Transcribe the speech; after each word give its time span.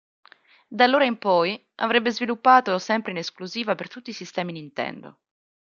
Da 0.67 0.83
allora 0.83 1.03
in 1.05 1.19
poi 1.19 1.63
avrebbe 1.75 2.09
sviluppato 2.09 2.79
sempre 2.79 3.11
in 3.11 3.17
esclusiva 3.17 3.75
per 3.75 3.87
tutti 3.87 4.09
i 4.09 4.13
sistemi 4.13 4.51
Nintendo. 4.51 5.19